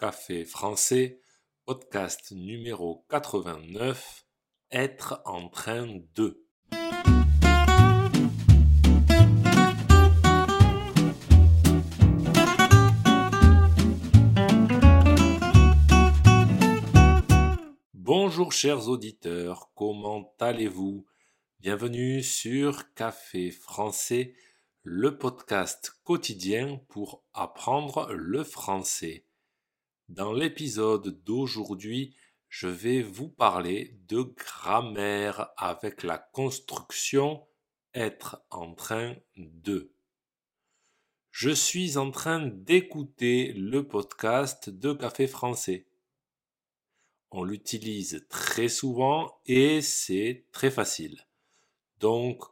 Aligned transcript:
Café 0.00 0.46
français, 0.46 1.20
podcast 1.66 2.30
numéro 2.30 3.04
89, 3.10 4.24
Être 4.72 5.20
en 5.26 5.50
train 5.50 6.00
de. 6.14 6.42
Bonjour 17.92 18.54
chers 18.54 18.88
auditeurs, 18.88 19.70
comment 19.74 20.32
allez-vous? 20.40 21.04
Bienvenue 21.58 22.22
sur 22.22 22.94
Café 22.94 23.50
français, 23.50 24.32
le 24.82 25.18
podcast 25.18 25.92
quotidien 26.04 26.80
pour 26.88 27.22
apprendre 27.34 28.10
le 28.14 28.44
français. 28.44 29.26
Dans 30.10 30.32
l'épisode 30.32 31.22
d'aujourd'hui, 31.22 32.16
je 32.48 32.66
vais 32.66 33.00
vous 33.00 33.28
parler 33.28 33.96
de 34.08 34.22
grammaire 34.22 35.50
avec 35.56 36.02
la 36.02 36.18
construction 36.18 37.46
être 37.94 38.44
en 38.50 38.74
train 38.74 39.14
de. 39.36 39.92
Je 41.30 41.50
suis 41.50 41.96
en 41.96 42.10
train 42.10 42.44
d'écouter 42.44 43.52
le 43.52 43.86
podcast 43.86 44.68
de 44.68 44.92
Café 44.94 45.28
français. 45.28 45.86
On 47.30 47.44
l'utilise 47.44 48.26
très 48.28 48.68
souvent 48.68 49.40
et 49.46 49.80
c'est 49.80 50.44
très 50.50 50.72
facile. 50.72 51.24
Donc, 52.00 52.42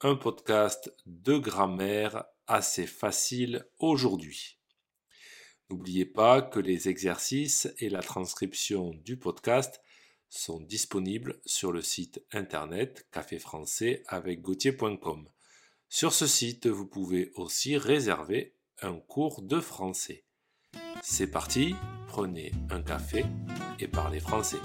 un 0.00 0.16
podcast 0.16 0.90
de 1.04 1.36
grammaire 1.36 2.24
assez 2.46 2.86
facile 2.86 3.66
aujourd'hui. 3.80 4.61
N'oubliez 5.72 6.04
pas 6.04 6.42
que 6.42 6.60
les 6.60 6.90
exercices 6.90 7.66
et 7.78 7.88
la 7.88 8.02
transcription 8.02 8.90
du 9.06 9.16
podcast 9.16 9.80
sont 10.28 10.60
disponibles 10.60 11.40
sur 11.46 11.72
le 11.72 11.80
site 11.80 12.22
internet 12.30 13.06
café 13.10 13.38
français 13.38 14.02
avec 14.06 14.42
gauthier.com. 14.42 15.26
Sur 15.88 16.12
ce 16.12 16.26
site, 16.26 16.66
vous 16.66 16.86
pouvez 16.86 17.32
aussi 17.36 17.78
réserver 17.78 18.54
un 18.82 18.98
cours 18.98 19.40
de 19.40 19.60
français. 19.60 20.26
C'est 21.00 21.30
parti, 21.30 21.74
prenez 22.06 22.52
un 22.68 22.82
café 22.82 23.24
et 23.80 23.88
parlez 23.88 24.20
français. 24.20 24.60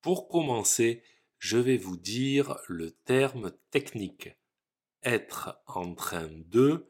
Pour 0.00 0.26
commencer, 0.28 1.02
je 1.42 1.58
vais 1.58 1.76
vous 1.76 1.96
dire 1.96 2.56
le 2.68 2.92
terme 2.92 3.50
technique. 3.72 4.30
Être 5.02 5.60
en 5.66 5.92
train 5.92 6.30
de 6.30 6.86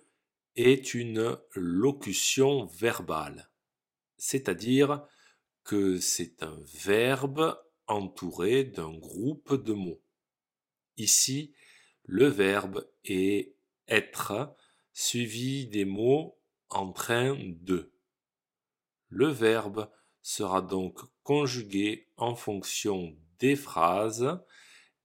est 0.56 0.92
une 0.92 1.39
locution 1.55 2.67
verbale, 2.67 3.50
c'est-à-dire 4.19 5.06
que 5.64 5.97
c'est 5.97 6.42
un 6.42 6.61
verbe 6.67 7.58
entouré 7.86 8.64
d'un 8.64 8.92
groupe 8.92 9.55
de 9.55 9.73
mots. 9.73 10.03
Ici, 10.98 11.55
le 12.05 12.27
verbe 12.27 12.86
est 13.06 13.56
être 13.89 14.55
suivi 14.92 15.67
des 15.67 15.86
mots 15.86 16.39
en 16.69 16.92
train 16.92 17.39
de. 17.42 17.91
Le 19.08 19.28
verbe 19.28 19.91
sera 20.20 20.61
donc 20.61 20.98
conjugué 21.23 22.11
en 22.19 22.34
fonction 22.34 23.17
des 23.38 23.56
phrases 23.56 24.41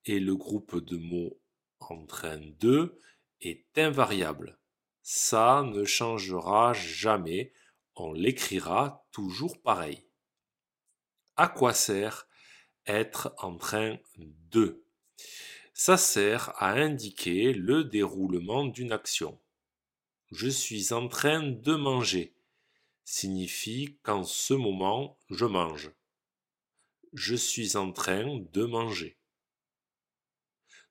et 0.05 0.19
le 0.19 0.35
groupe 0.35 0.83
de 0.83 0.97
mots 0.97 1.39
en 1.79 2.05
train 2.05 2.39
de 2.59 2.99
est 3.41 3.77
invariable. 3.77 4.59
Ça 5.01 5.63
ne 5.65 5.85
changera 5.85 6.73
jamais, 6.73 7.53
on 7.95 8.13
l'écrira 8.13 9.05
toujours 9.11 9.61
pareil. 9.61 10.05
À 11.35 11.47
quoi 11.47 11.73
sert 11.73 12.27
être 12.85 13.33
en 13.37 13.57
train 13.57 13.97
de? 14.17 14.83
Ça 15.73 15.97
sert 15.97 16.51
à 16.61 16.71
indiquer 16.71 17.53
le 17.53 17.83
déroulement 17.83 18.65
d'une 18.65 18.91
action. 18.91 19.39
Je 20.31 20.49
suis 20.49 20.93
en 20.93 21.07
train 21.07 21.43
de 21.43 21.75
manger 21.75 22.37
signifie 23.07 23.97
qu'en 24.03 24.25
ce 24.25 24.53
moment 24.53 25.17
je 25.29 25.45
mange. 25.45 25.91
Je 27.19 27.33
suis 27.33 27.77
en 27.77 27.91
train 27.91 28.45
de 28.53 28.63
manger. 28.65 29.17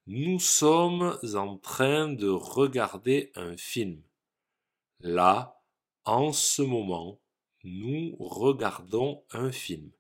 Nous 0.09 0.41
sommes 0.41 1.17
en 1.35 1.57
train 1.57 2.13
de 2.13 2.27
regarder 2.27 3.31
un 3.37 3.57
film. 3.57 4.03
Là, 4.99 5.63
en 6.05 6.33
ce 6.33 6.63
moment, 6.63 7.21
nous 7.63 8.17
regardons 8.19 9.25
un 9.31 9.53
film. 9.53 9.93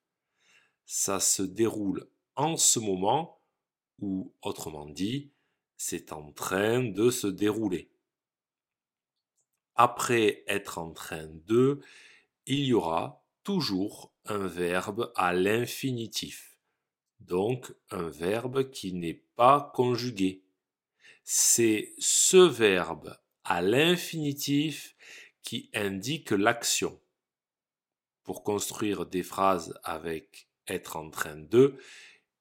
Ça 0.84 1.20
se 1.20 1.44
déroule 1.44 2.10
en 2.34 2.56
ce 2.56 2.80
moment 2.80 3.40
ou 4.00 4.34
autrement 4.42 4.86
dit, 4.86 5.30
c'est 5.76 6.10
en 6.10 6.32
train 6.32 6.82
de 6.82 7.08
se 7.08 7.28
dérouler. 7.28 7.88
Après 9.76 10.42
être 10.48 10.78
en 10.78 10.90
train 10.90 11.28
de, 11.46 11.80
il 12.46 12.64
y 12.64 12.72
aura 12.72 13.24
toujours 13.46 14.12
un 14.24 14.48
verbe 14.48 15.12
à 15.14 15.32
l'infinitif. 15.32 16.58
Donc 17.20 17.72
un 17.90 18.08
verbe 18.08 18.72
qui 18.72 18.92
n'est 18.92 19.22
pas 19.36 19.70
conjugué. 19.72 20.42
C'est 21.22 21.94
ce 21.96 22.38
verbe 22.38 23.16
à 23.44 23.62
l'infinitif 23.62 24.96
qui 25.44 25.70
indique 25.74 26.32
l'action. 26.32 27.00
Pour 28.24 28.42
construire 28.42 29.06
des 29.06 29.22
phrases 29.22 29.78
avec 29.84 30.48
être 30.66 30.96
en 30.96 31.08
train 31.08 31.36
de, 31.36 31.76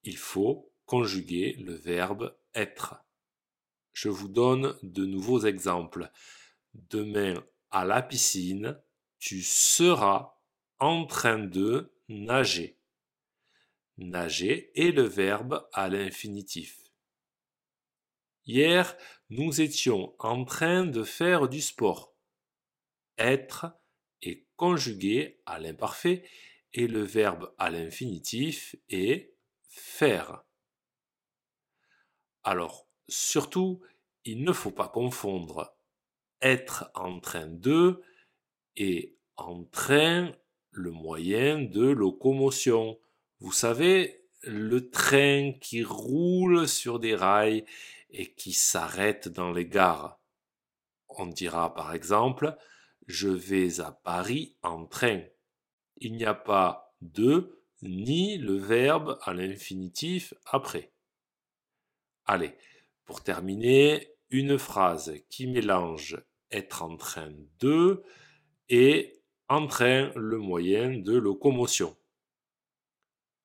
il 0.01 0.17
faut 0.17 0.73
conjuguer 0.87 1.53
le 1.59 1.75
verbe 1.75 2.35
être. 2.55 2.95
Je 3.93 4.09
vous 4.09 4.27
donne 4.27 4.75
de 4.81 5.05
nouveaux 5.05 5.45
exemples. 5.45 6.09
Demain 6.73 7.45
à 7.69 7.85
la 7.85 8.01
piscine, 8.01 8.81
tu 9.19 9.43
seras 9.43 10.34
en 10.79 11.05
train 11.05 11.39
de 11.39 11.93
nager. 12.09 12.77
Nager 13.97 14.71
est 14.75 14.91
le 14.91 15.03
verbe 15.03 15.67
à 15.73 15.87
l'infinitif. 15.89 16.81
Hier, 18.45 18.95
nous 19.29 19.61
étions 19.61 20.15
en 20.19 20.43
train 20.45 20.85
de 20.85 21.03
faire 21.03 21.47
du 21.47 21.61
sport. 21.61 22.13
Être 23.17 23.67
est 24.21 24.45
conjugué 24.55 25.41
à 25.45 25.59
l'imparfait 25.59 26.27
et 26.73 26.87
le 26.87 27.03
verbe 27.03 27.53
à 27.57 27.69
l'infinitif 27.69 28.75
est 28.89 29.33
faire. 29.67 30.43
Alors, 32.43 32.87
surtout, 33.07 33.81
il 34.25 34.43
ne 34.43 34.51
faut 34.51 34.71
pas 34.71 34.89
confondre 34.89 35.75
être 36.41 36.91
en 36.93 37.19
train 37.19 37.47
de 37.47 38.03
et 38.75 39.17
en 39.37 39.63
train 39.63 40.31
le 40.75 40.91
moyen 40.91 41.61
de 41.61 41.85
locomotion. 41.85 42.99
Vous 43.39 43.51
savez, 43.51 44.25
le 44.43 44.89
train 44.89 45.53
qui 45.59 45.83
roule 45.83 46.67
sur 46.67 46.99
des 46.99 47.15
rails 47.15 47.65
et 48.11 48.33
qui 48.33 48.53
s'arrête 48.53 49.27
dans 49.27 49.51
les 49.51 49.65
gares. 49.65 50.19
On 51.09 51.27
dira 51.27 51.73
par 51.73 51.93
exemple 51.93 52.55
je 53.07 53.29
vais 53.29 53.79
à 53.79 53.91
Paris 53.91 54.55
en 54.63 54.85
train. 54.85 55.21
Il 55.97 56.15
n'y 56.15 56.25
a 56.25 56.33
pas 56.33 56.95
de 57.01 57.61
ni 57.81 58.37
le 58.37 58.57
verbe 58.57 59.19
à 59.21 59.33
l'infinitif 59.33 60.33
après. 60.45 60.91
Allez, 62.25 62.55
pour 63.05 63.23
terminer, 63.23 64.11
une 64.31 64.57
phrase 64.57 65.13
qui 65.29 65.45
mélange 65.45 66.17
être 66.49 66.81
en 66.81 66.97
train 66.97 67.31
de 67.59 68.03
et 68.69 69.14
en 69.47 69.67
train 69.67 70.09
le 70.15 70.37
moyen 70.37 70.97
de 70.97 71.17
locomotion. 71.17 71.95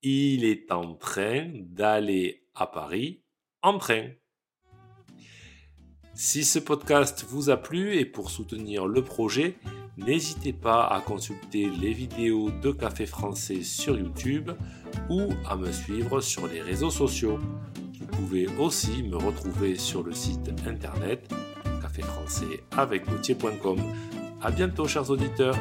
Il 0.03 0.45
est 0.45 0.73
en 0.73 0.95
train 0.95 1.51
d'aller 1.55 2.45
à 2.55 2.67
Paris 2.67 3.23
en 3.63 3.79
train. 3.79 4.09
Si 6.15 6.45
ce 6.45 6.59
podcast 6.59 7.25
vous 7.29 7.51
a 7.51 7.57
plu 7.57 7.97
et 7.97 8.05
pour 8.05 8.31
soutenir 8.31 8.87
le 8.87 9.03
projet, 9.03 9.57
n'hésitez 9.97 10.53
pas 10.53 10.87
à 10.87 11.01
consulter 11.01 11.69
les 11.69 11.93
vidéos 11.93 12.51
de 12.51 12.73
Café 12.73 13.07
Français 13.07 13.63
sur 13.63 13.99
YouTube 13.99 14.51
ou 15.09 15.29
à 15.47 15.57
me 15.57 15.71
suivre 15.71 16.21
sur 16.21 16.47
les 16.47 16.63
réseaux 16.63 16.91
sociaux. 16.91 17.39
Vous 17.99 18.07
pouvez 18.07 18.47
aussi 18.59 19.03
me 19.03 19.17
retrouver 19.17 19.77
sur 19.77 20.03
le 20.03 20.13
site 20.13 20.51
internet 20.67 21.31
café 21.81 22.03
français 22.03 22.65
avec 22.77 23.05
A 24.43 24.51
bientôt 24.51 24.87
chers 24.87 25.11
auditeurs 25.11 25.57